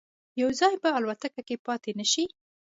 [0.41, 2.25] یو ځای به الوتکه کې پاتې نه شي.